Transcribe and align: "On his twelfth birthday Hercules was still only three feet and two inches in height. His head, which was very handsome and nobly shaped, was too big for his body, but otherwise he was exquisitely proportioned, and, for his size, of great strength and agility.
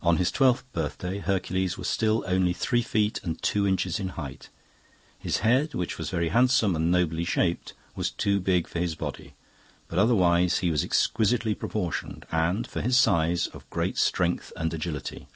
"On 0.00 0.16
his 0.16 0.30
twelfth 0.32 0.64
birthday 0.72 1.18
Hercules 1.18 1.76
was 1.76 1.86
still 1.86 2.24
only 2.26 2.54
three 2.54 2.80
feet 2.80 3.20
and 3.22 3.42
two 3.42 3.68
inches 3.68 4.00
in 4.00 4.08
height. 4.16 4.48
His 5.18 5.40
head, 5.40 5.74
which 5.74 5.98
was 5.98 6.08
very 6.08 6.30
handsome 6.30 6.74
and 6.74 6.90
nobly 6.90 7.26
shaped, 7.26 7.74
was 7.94 8.10
too 8.10 8.40
big 8.40 8.66
for 8.66 8.78
his 8.78 8.94
body, 8.94 9.34
but 9.86 9.98
otherwise 9.98 10.60
he 10.60 10.70
was 10.70 10.82
exquisitely 10.82 11.54
proportioned, 11.54 12.24
and, 12.32 12.66
for 12.66 12.80
his 12.80 12.96
size, 12.96 13.48
of 13.48 13.68
great 13.68 13.98
strength 13.98 14.50
and 14.56 14.72
agility. 14.72 15.28